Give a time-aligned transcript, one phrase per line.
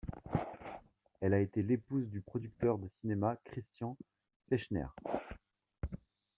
[1.19, 3.97] Elle a été l'épouse du producteur de cinéma Christian
[4.49, 4.87] Fechner.